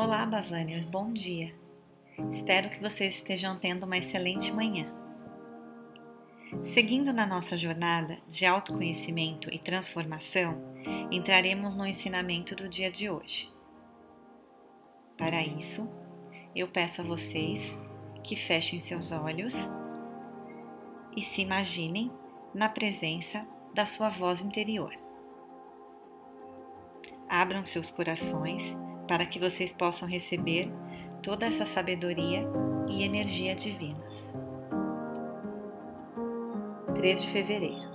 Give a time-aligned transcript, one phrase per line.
[0.00, 1.52] Olá, Bavaniers, bom dia.
[2.30, 4.86] Espero que vocês estejam tendo uma excelente manhã.
[6.64, 10.56] Seguindo na nossa jornada de autoconhecimento e transformação,
[11.10, 13.52] entraremos no ensinamento do dia de hoje.
[15.16, 15.90] Para isso,
[16.54, 17.76] eu peço a vocês
[18.22, 19.68] que fechem seus olhos
[21.16, 22.08] e se imaginem
[22.54, 23.44] na presença
[23.74, 24.94] da sua voz interior.
[27.28, 28.76] Abram seus corações
[29.08, 30.70] para que vocês possam receber
[31.22, 32.46] toda essa sabedoria
[32.86, 34.32] e energia divinas.
[36.94, 37.88] 3 de fevereiro.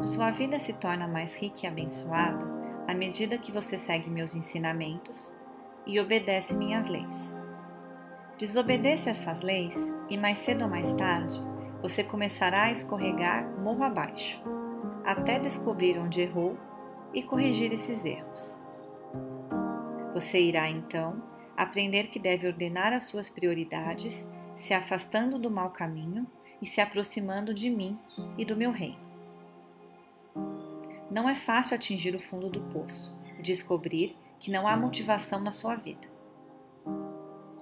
[0.00, 2.44] Sua vida se torna mais rica e abençoada
[2.88, 5.32] à medida que você segue meus ensinamentos
[5.86, 7.38] e obedece minhas leis.
[8.38, 9.76] Desobedeça essas leis
[10.10, 11.38] e mais cedo ou mais tarde
[11.80, 14.40] você começará a escorregar morro abaixo,
[15.04, 16.56] até descobrir onde errou
[17.12, 18.61] e corrigir esses erros.
[20.14, 21.22] Você irá então
[21.56, 26.26] aprender que deve ordenar as suas prioridades, se afastando do mau caminho
[26.60, 27.98] e se aproximando de mim
[28.36, 29.00] e do meu reino.
[31.10, 35.50] Não é fácil atingir o fundo do poço e descobrir que não há motivação na
[35.50, 36.08] sua vida.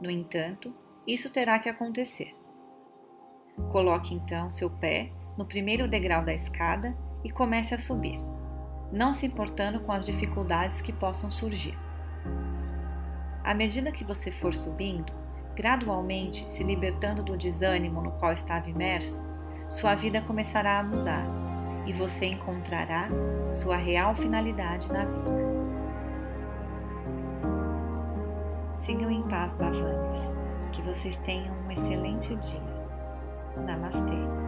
[0.00, 0.72] No entanto,
[1.06, 2.34] isso terá que acontecer.
[3.70, 8.18] Coloque então seu pé no primeiro degrau da escada e comece a subir,
[8.92, 11.76] não se importando com as dificuldades que possam surgir.
[13.42, 15.12] À medida que você for subindo,
[15.54, 19.28] gradualmente se libertando do desânimo no qual estava imerso,
[19.68, 21.24] sua vida começará a mudar
[21.86, 23.08] e você encontrará
[23.48, 25.40] sua real finalidade na vida.
[28.74, 30.32] Sigam em paz, Bavanes.
[30.72, 32.62] Que vocês tenham um excelente dia.
[33.56, 34.39] Namastê.